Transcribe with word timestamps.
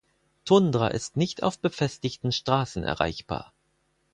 Tundra 0.45 0.87
ist 0.87 1.15
nicht 1.15 1.43
auf 1.43 1.59
befestigten 1.59 2.31
Straßen 2.31 2.81
erreichbar. 2.83 3.53